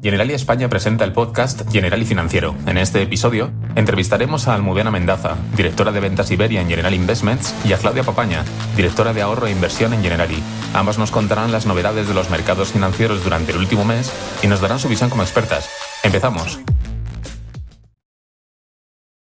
[0.00, 2.54] Generali España presenta el podcast Generali Financiero.
[2.66, 7.72] En este episodio entrevistaremos a Almudena Mendaza, directora de ventas Iberia en General Investments, y
[7.72, 8.44] a Claudia Papaña,
[8.76, 10.40] directora de ahorro e inversión en Generali.
[10.72, 14.60] Ambas nos contarán las novedades de los mercados financieros durante el último mes y nos
[14.60, 15.68] darán su visión como expertas.
[16.04, 16.60] Empezamos.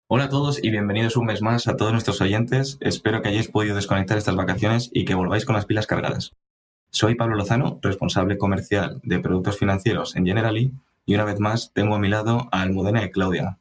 [0.09, 2.77] Hola a todos y bienvenidos un mes más a todos nuestros oyentes.
[2.81, 6.33] Espero que hayáis podido desconectar estas vacaciones y que volváis con las pilas cargadas.
[6.89, 10.73] Soy Pablo Lozano, responsable comercial de productos financieros en Generali,
[11.05, 13.59] y una vez más tengo a mi lado a Almudena y Claudia.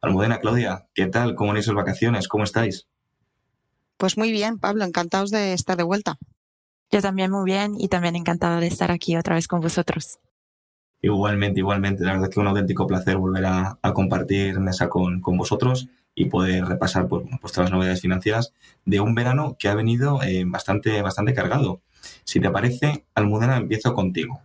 [0.00, 1.34] Almudena, Claudia, ¿qué tal?
[1.34, 2.28] ¿Cómo han ido sus vacaciones?
[2.28, 2.86] ¿Cómo estáis?
[3.96, 6.18] Pues muy bien, Pablo, encantados de estar de vuelta.
[6.90, 10.18] Yo también muy bien y también encantada de estar aquí otra vez con vosotros.
[11.02, 12.04] Igualmente, igualmente.
[12.04, 16.64] La verdad es que un auténtico placer volver a, compartir mesa con, vosotros y poder
[16.64, 18.52] repasar pues, pues, todas las novedades financieras
[18.84, 21.82] de un verano que ha venido eh, bastante, bastante cargado.
[22.24, 24.40] Si te parece, Almudena, empiezo contigo.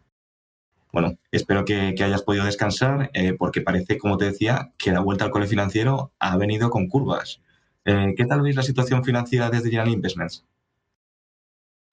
[0.91, 5.25] Bueno, espero que, hayas podido descansar eh, porque parece, como te decía, que la vuelta
[5.25, 7.41] al cole financiero ha venido con curvas.
[7.85, 10.45] Eh, ¿Qué tal veis la situación financiera desde General Investments?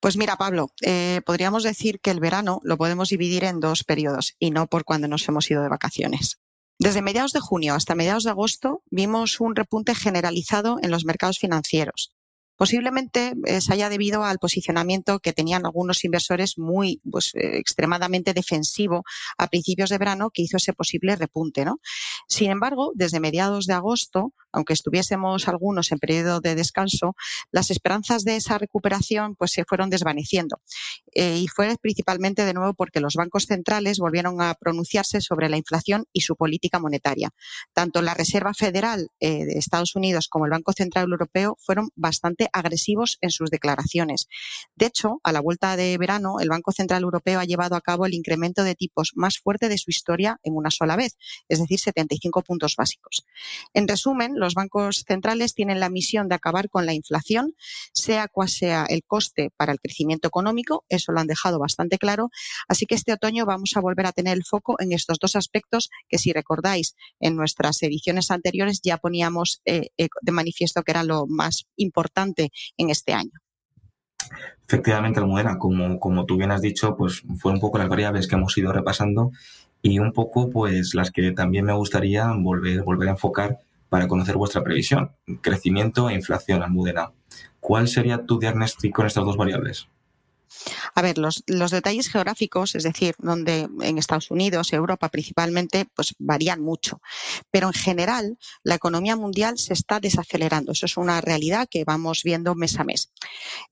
[0.01, 4.35] Pues mira, Pablo, eh, podríamos decir que el verano lo podemos dividir en dos periodos
[4.39, 6.41] y no por cuando nos hemos ido de vacaciones.
[6.79, 11.39] Desde mediados de junio hasta mediados de agosto vimos un repunte generalizado en los mercados
[11.39, 12.15] financieros,
[12.61, 18.35] Posiblemente eh, se haya debido al posicionamiento que tenían algunos inversores muy pues, eh, extremadamente
[18.35, 19.03] defensivo
[19.39, 21.65] a principios de verano que hizo ese posible repunte.
[21.65, 21.81] ¿no?
[22.29, 27.15] Sin embargo, desde mediados de agosto, aunque estuviésemos algunos en periodo de descanso,
[27.51, 30.61] las esperanzas de esa recuperación pues, se fueron desvaneciendo.
[31.15, 35.57] Eh, y fue principalmente de nuevo porque los bancos centrales volvieron a pronunciarse sobre la
[35.57, 37.31] inflación y su política monetaria.
[37.73, 43.19] Tanto la Reserva Federal de Estados Unidos como el Banco Central Europeo fueron bastante agresivos
[43.21, 44.29] en sus declaraciones.
[44.75, 48.07] De hecho, a la vuelta de verano, el Banco Central Europeo ha llevado a cabo
[48.07, 51.17] el incremento de tipos más fuerte de su historia en una sola vez,
[51.49, 53.25] es decir, 75 puntos básicos.
[53.75, 57.55] En resumen, los bancos centrales tienen la misión de acabar con la inflación,
[57.93, 62.31] sea cual sea el coste para el crecimiento económico, eso lo han dejado bastante claro,
[62.69, 65.91] así que este otoño vamos a volver a tener el foco en estos dos aspectos
[66.09, 71.05] que si recordáis en nuestras ediciones anteriores ya poníamos eh, eh, de manifiesto que era
[71.05, 72.40] lo más importante
[72.77, 73.33] en este año.
[74.67, 78.37] Efectivamente, Almudena, como, como tú bien has dicho, pues fueron un poco las variables que
[78.37, 79.33] hemos ido repasando
[79.83, 83.59] y un poco pues las que también me gustaría volver, volver a enfocar
[83.89, 85.11] para conocer vuestra previsión.
[85.41, 87.13] Crecimiento e inflación, Almudena.
[87.59, 89.89] ¿Cuál sería tu diagnóstico en estas dos variables?
[90.95, 96.61] A ver, los, detalles geográficos, es decir, donde en Estados Unidos, Europa principalmente, pues varían
[96.61, 97.01] mucho.
[97.51, 100.73] Pero en general, la economía mundial se está desacelerando.
[100.73, 103.13] Eso es una realidad que vamos viendo mes a mes.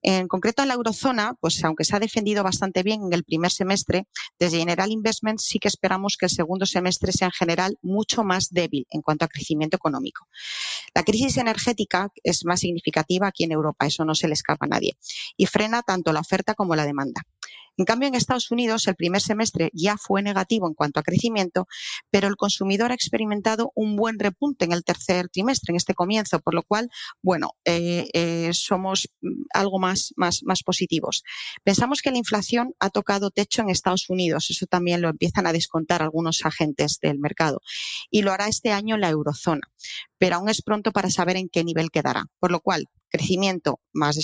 [0.02, 3.50] En concreto, en la eurozona, pues aunque se ha defendido bastante bien en el primer
[3.50, 4.06] semestre,
[4.38, 8.50] desde General Investment sí que esperamos que el segundo semestre sea en general mucho más
[8.50, 10.28] débil en cuanto a crecimiento económico.
[10.94, 14.68] La crisis energética es más significativa aquí en Europa, eso no se le escapa a
[14.68, 14.96] nadie,
[15.36, 17.22] y frena tanto la oferta como la demanda.
[17.78, 21.68] En cambio, en Estados Unidos el primer semestre ya fue negativo en cuanto a crecimiento,
[22.10, 26.40] pero el consumidor ha experimentado un buen repunte en el tercer trimestre, en este comienzo,
[26.40, 26.90] por lo cual,
[27.22, 31.22] bueno, eh, eh, somos mm, algo más, más, más positivos.
[31.62, 35.52] Pensamos que la inflación ha tocado techo en Estados Unidos, eso también lo empiezan a
[35.52, 37.60] descontar algunos agentes del mercado,
[38.10, 39.70] y lo hará este año en la eurozona,
[40.18, 44.16] pero aún es pronto para saber en qué nivel quedará, por lo cual crecimiento más,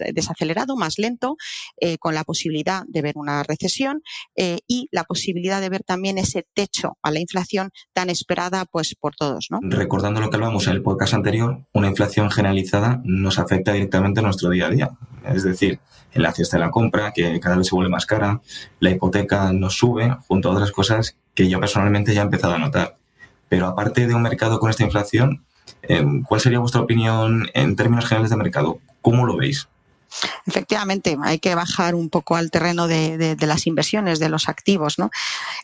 [0.00, 1.36] eh, desacelerado, más lento,
[1.80, 4.02] eh, con la posibilidad de ver una recesión
[4.36, 8.94] eh, y la posibilidad de ver también ese techo a la inflación tan esperada pues,
[8.98, 9.48] por todos.
[9.62, 14.22] Recordando lo que hablábamos en el podcast anterior, una inflación generalizada nos afecta directamente a
[14.22, 14.90] nuestro día a día.
[15.26, 15.80] Es decir,
[16.12, 18.40] en la cesta de la compra, que cada vez se vuelve más cara,
[18.80, 22.58] la hipoteca nos sube, junto a otras cosas que yo personalmente ya he empezado a
[22.58, 22.98] notar.
[23.48, 25.44] Pero aparte de un mercado con esta inflación,
[26.26, 28.78] ¿Cuál sería vuestra opinión en términos generales de mercado?
[29.00, 29.68] ¿Cómo lo veis?
[30.46, 34.98] Efectivamente, hay que bajar un poco al terreno de, las inversiones, de los activos.
[34.98, 35.10] ¿no?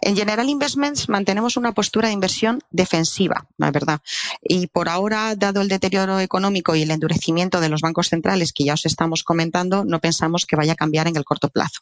[0.01, 4.01] En General Investments mantenemos una postura de inversión defensiva, la verdad.
[4.43, 8.65] Y por ahora, dado el deterioro económico y el endurecimiento de los bancos centrales que
[8.65, 11.81] ya os estamos comentando, no pensamos que vaya a cambiar en el corto plazo.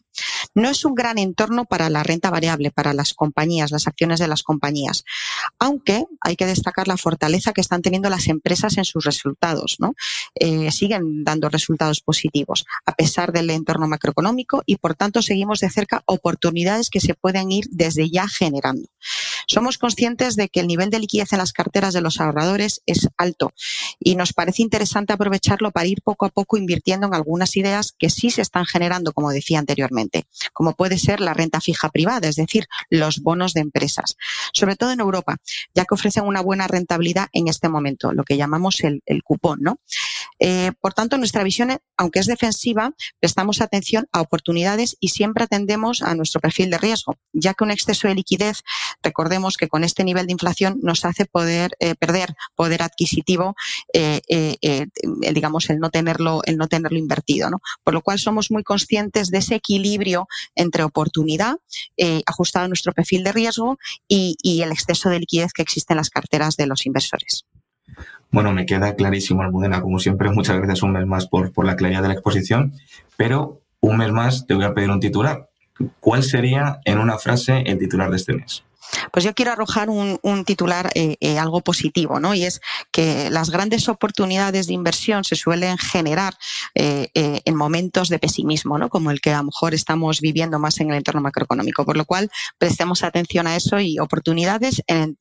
[0.54, 4.28] No es un gran entorno para la renta variable, para las compañías, las acciones de
[4.28, 5.04] las compañías,
[5.58, 9.76] aunque hay que destacar la fortaleza que están teniendo las empresas en sus resultados.
[9.78, 9.94] ¿no?
[10.34, 15.70] Eh, siguen dando resultados positivos a pesar del entorno macroeconómico y por tanto seguimos de
[15.70, 18.88] cerca oportunidades que se pueden ir desde ya generando.
[19.46, 23.08] Somos conscientes de que el nivel de liquidez en las carteras de los ahorradores es
[23.16, 23.52] alto
[24.00, 28.10] y nos parece interesante aprovecharlo para ir poco a poco invirtiendo en algunas ideas que
[28.10, 32.36] sí se están generando, como decía anteriormente, como puede ser la renta fija privada, es
[32.36, 34.16] decir, los bonos de empresas,
[34.52, 35.36] sobre todo en Europa,
[35.74, 39.80] ya que ofrecen una buena rentabilidad en este momento, lo que llamamos el, cupón, ¿no?
[40.38, 46.02] Eh, por tanto, nuestra visión, aunque es defensiva, prestamos atención a oportunidades y siempre atendemos
[46.02, 48.62] a nuestro perfil de riesgo, ya que un exceso de liquidez,
[49.02, 53.54] recordemos que con este nivel de inflación nos hace poder eh, perder poder adquisitivo,
[53.92, 54.20] eh,
[55.32, 57.60] digamos, el no tenerlo, el no tenerlo invertido, ¿no?
[57.82, 61.56] Por lo cual somos muy conscientes de ese equilibrio entre oportunidad
[62.26, 63.78] ajustado a nuestro perfil de riesgo
[64.08, 67.46] y, y el exceso de liquidez que existe en las carteras de los inversores.
[68.30, 69.80] Bueno, me queda clarísimo, Almudena.
[69.80, 72.72] Como siempre, muchas gracias un mes más por, por la claridad de la exposición.
[73.16, 75.48] Pero un mes más te voy a pedir un titular.
[76.00, 78.62] ¿Cuál sería, en una frase, el titular de este mes?
[79.12, 82.34] Pues yo quiero arrojar un, titular eh, eh, algo positivo, ¿no?
[82.34, 82.60] Y es
[82.92, 86.34] que las grandes oportunidades de inversión se suelen generar
[86.74, 88.88] eh, en momentos de pesimismo, ¿no?
[88.88, 91.84] Como el que a lo mejor estamos viviendo más en el entorno macroeconómico.
[91.84, 95.16] Por lo cual, prestemos atención a eso y oportunidades en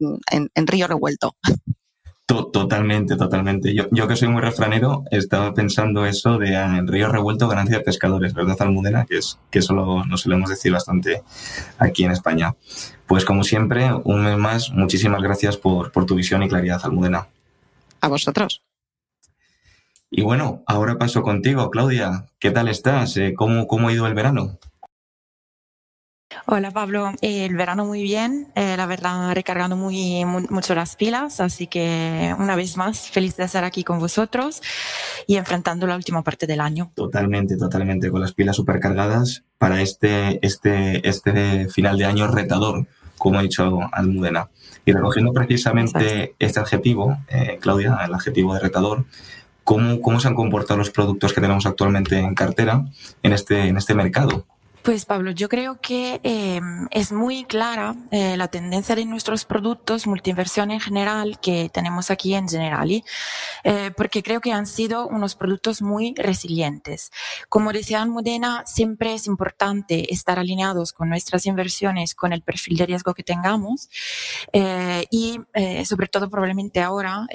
[0.68, 1.35] río revuelto.
[2.27, 3.75] Totalmente, totalmente.
[3.75, 7.77] Yo, yo, que soy muy refranero, estaba pensando eso de ah, en río revuelto ganancia
[7.77, 9.06] de pescadores, ¿verdad, Almudena?
[9.06, 11.22] Que es que eso lo, nos solemos decir bastante
[11.77, 12.56] aquí en España.
[13.06, 17.27] Pues como siempre, un mes más, muchísimas gracias por, por tu visión y claridad, Almudena.
[18.01, 18.63] A vosotros.
[20.10, 22.25] Y bueno, ahora paso contigo, Claudia.
[22.39, 23.18] ¿Qué tal estás?
[23.18, 24.57] Eh, ¿Cómo, cómo ha ido el verano?
[26.45, 31.67] Hola Pablo, el verano muy bien, eh, la verdad recargando muy, mucho las pilas, así
[31.67, 34.61] que una vez más feliz de estar aquí con vosotros
[35.27, 36.91] y enfrentando la última parte del año.
[36.95, 42.85] Totalmente, totalmente, con las pilas supercargadas para este, este, este final de año retador,
[43.17, 44.49] como ha dicho Almudena.
[44.85, 49.05] Y recogiendo precisamente este adjetivo, eh, Claudia, el adjetivo de retador,
[49.63, 52.85] ¿cómo, ¿cómo se han comportado los productos que tenemos actualmente en cartera
[53.23, 54.45] en este, en este mercado?
[54.85, 56.61] Pues Pablo, yo creo que eh,
[56.91, 62.35] es muy clara eh, la tendencia de nuestros productos multiinversión en general que tenemos aquí
[62.35, 63.03] en Generali,
[63.63, 67.09] eh, porque creo que han sido unos productos muy resilientes.
[67.49, 72.85] Como decía Modena, siempre es importante estar alineados con nuestras inversiones, con el perfil de
[72.85, 73.89] riesgo que tengamos
[75.09, 75.39] y
[75.85, 77.25] sobre todo probablemente ahora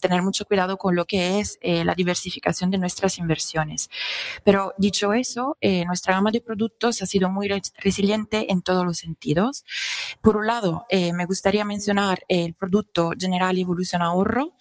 [0.00, 3.90] tener mucho cuidado con lo que es la diversificación de nuestras inversiones.
[4.42, 9.64] Pero dicho eso, nuestra gama de productos ha sido muy resiliente en todos los sentidos.
[10.22, 14.54] Por un lado, eh, me gustaría mencionar el producto General Evolución Ahorro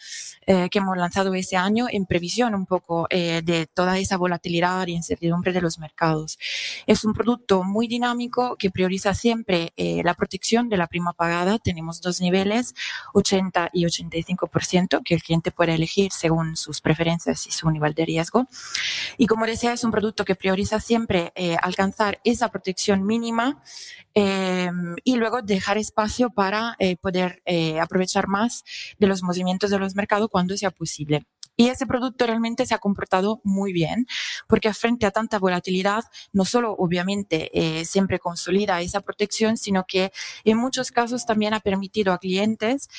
[0.45, 4.87] eh, que hemos lanzado ese año en previsión un poco eh, de toda esa volatilidad
[4.87, 6.39] y incertidumbre de los mercados.
[6.87, 11.59] Es un producto muy dinámico que prioriza siempre la protección de la prima pagada.
[11.59, 12.73] Tenemos dos niveles,
[13.13, 18.05] 80 y 85%, que el cliente puede elegir según sus preferencias y su nivel de
[18.05, 18.47] riesgo.
[19.17, 21.31] Y como decía, es un producto que prioriza siempre
[21.61, 23.61] alcanzar esa protección mínima
[24.19, 24.71] eh,
[25.03, 28.63] y luego dejar espacio para eh, poder eh, aprovechar más
[28.97, 31.27] de los movimientos de los mercados cuando sea posible.
[31.55, 34.07] Y ese producto realmente se ha comportado muy bien,
[34.47, 37.49] porque frente a tanta volatilidad, no solo obviamente
[37.83, 40.11] siempre consolida esa protección, sino que
[40.43, 42.89] en muchos casos también ha permitido a clientes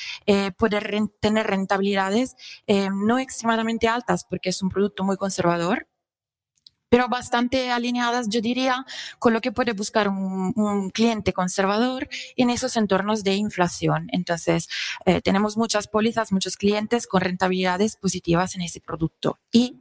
[0.56, 2.34] poder tener rentabilidades
[2.66, 5.87] no extremadamente altas, porque es un producto muy conservador,
[6.88, 8.87] pero bastante alineadas, yo diría,
[9.19, 14.08] con lo que puede buscar un, cliente conservador en esos entornos de inflación.
[14.12, 14.68] Entonces,
[15.04, 19.38] eh, tenemos muchas pólizas, muchos clientes con rentabilidades positivas en ese producto.
[19.52, 19.76] Y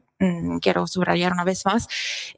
[0.62, 1.88] quiero subrayar una vez más,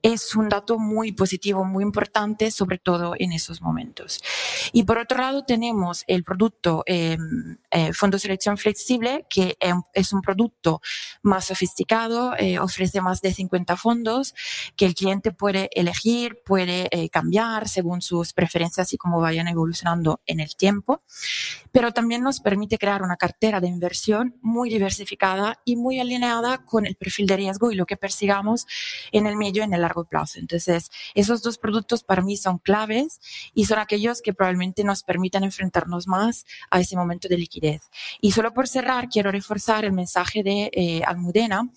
[0.01, 4.21] es un dato muy positivo, muy importante, sobre todo en esos momentos.
[4.73, 7.17] Y por otro lado, tenemos el producto eh,
[7.71, 10.81] eh, Fondo Selección Flexible, que em, es un producto
[11.21, 14.35] más sofisticado, eh, ofrece más de 50 fondos
[14.75, 20.39] que el cliente puede elegir, puede cambiar según sus preferencias y cómo vayan evolucionando en
[20.39, 21.01] el tiempo,
[21.71, 26.85] pero también nos permite crear una cartera de inversión muy diversificada y muy alineada con
[26.85, 28.65] el perfil de riesgo y lo que persigamos
[29.11, 30.39] en el medio y en el largo plazo.
[30.39, 33.19] Entonces, esos dos productos para mí son claves
[33.53, 37.89] y son aquellos que probablemente nos permitan enfrentarnos más a ese momento de liquidez.
[38.21, 41.69] Y solo por cerrar, quiero reforzar el mensaje de eh, Almudena,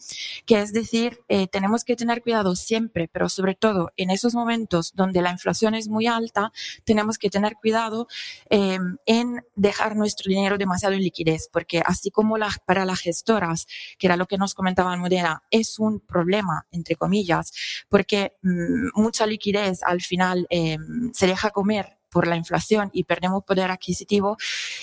[0.46, 4.92] que es decir, eh, tenemos que tener cuidado siempre, pero sobre todo en esos momentos
[4.94, 6.52] donde la inflación es muy alta,
[6.84, 8.08] tenemos que tener cuidado
[8.50, 13.66] eh, en dejar nuestro dinero demasiado en liquidez, porque así como la, para las gestoras,
[13.98, 17.52] que era lo que nos comentaba Almudena, es un problema, entre comillas,
[17.88, 23.42] porque mm, mucha liquidez al final em, se deja comer por la inflación y perdemos
[23.44, 24.36] poder adquisitivo,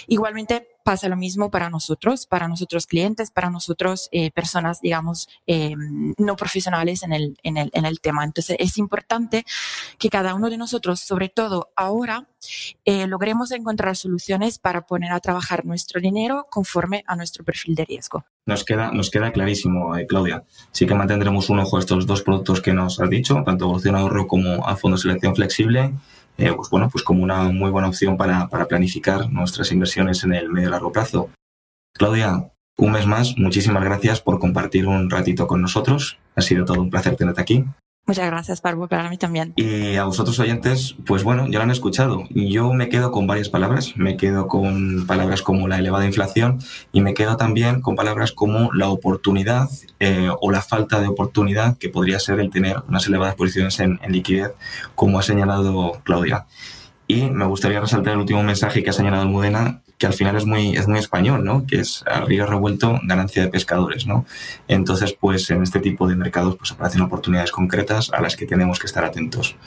[0.08, 5.76] igualmente pasa lo mismo para nosotros, para nosotros clientes, para nosotros eh, personas, digamos, eh,
[6.18, 8.24] no profesionales en el, en, el, en el tema.
[8.24, 9.46] Entonces es importante
[10.00, 12.28] que cada uno de nosotros, sobre todo ahora,
[12.86, 17.86] eh, logremos encontrar soluciones para poner a trabajar nuestro dinero conforme a nuestro perfil de
[17.86, 18.26] riesgo.
[18.48, 20.44] Nos queda, nos queda clarísimo, Claudia.
[20.72, 23.96] Sí que mantendremos un ojo a estos dos productos que nos has dicho, tanto evolución
[23.96, 25.94] ahorro como a fondo selección flexible
[26.40, 30.34] eh, pues bueno, pues como una muy buena opción para, para planificar nuestras inversiones en
[30.34, 31.30] el medio y largo plazo.
[31.94, 36.18] Claudia, un mes más, muchísimas gracias por compartir un ratito con nosotros.
[36.36, 37.66] Ha sido todo un placer tenerte aquí.
[38.10, 39.54] Muchas gracias, Parvo, para mí también.
[39.56, 42.24] Y a vosotros oyentes, pues bueno, ya lo han escuchado.
[42.32, 43.94] Yo me quedo con varias palabras.
[43.98, 46.58] Me quedo con palabras como la elevada inflación
[46.92, 51.78] y me quedo también con palabras como la oportunidad eh, o la falta de oportunidad
[51.78, 54.54] que podría ser el tener unas elevadas posiciones en, en liquidez,
[54.96, 56.48] como ha señalado Claudia.
[57.06, 60.46] Y me gustaría resaltar el último mensaje que ha señalado Almudena, que al final es
[60.46, 61.68] muy, es muy español, ¿no?
[61.68, 64.26] Que es al río revuelto, ganancia de pescadores, ¿no?
[64.70, 68.80] Entonces, pues en este tipo de mercados pues aparecen oportunidades concretas a las que tenemos
[68.80, 69.58] que estar atentos.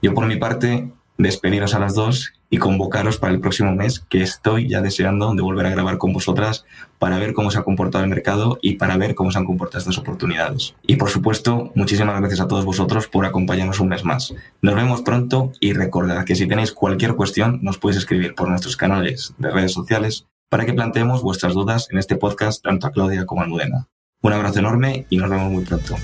[0.00, 4.22] Yo por mi parte despediros a las dos y convocaros para el próximo mes, que
[4.22, 6.64] estoy ya deseando de volver a grabar con vosotras
[6.98, 9.78] para ver cómo se ha comportado el mercado y para ver cómo se han comportado
[9.78, 10.74] estas oportunidades.
[10.86, 14.34] Y por supuesto, muchísimas gracias a todos vosotros por acompañarnos un mes más.
[14.62, 18.76] Nos vemos pronto y recordad que si tenéis cualquier cuestión nos podéis escribir por nuestros
[18.76, 23.26] canales de redes sociales para que planteemos vuestras dudas en este podcast tanto a Claudia
[23.26, 23.88] como a Almudena.
[24.22, 25.96] Un abrazo enorme y nos vemos muy pronto.